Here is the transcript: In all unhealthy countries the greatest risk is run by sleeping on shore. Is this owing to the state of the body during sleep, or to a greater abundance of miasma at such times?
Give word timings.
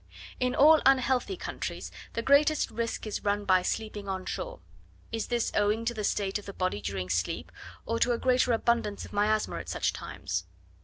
In 0.39 0.55
all 0.55 0.81
unhealthy 0.83 1.37
countries 1.37 1.91
the 2.13 2.23
greatest 2.23 2.71
risk 2.71 3.05
is 3.05 3.23
run 3.23 3.45
by 3.45 3.61
sleeping 3.61 4.07
on 4.09 4.25
shore. 4.25 4.59
Is 5.11 5.27
this 5.27 5.51
owing 5.53 5.85
to 5.85 5.93
the 5.93 6.03
state 6.03 6.39
of 6.39 6.47
the 6.47 6.53
body 6.53 6.81
during 6.81 7.07
sleep, 7.07 7.51
or 7.85 7.99
to 7.99 8.11
a 8.11 8.17
greater 8.17 8.51
abundance 8.51 9.05
of 9.05 9.13
miasma 9.13 9.57
at 9.57 9.69
such 9.69 9.93
times? 9.93 10.45